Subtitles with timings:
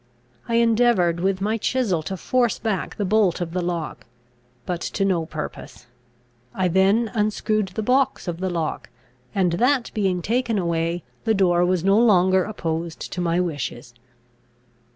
[0.49, 4.07] I endeavoured with my chisel to force back the bolt of the lock,
[4.65, 5.85] but to no purpose.
[6.55, 8.89] I then unscrewed the box of the lock;
[9.35, 13.93] and, that being taken away, the door was no longer opposed to my wishes.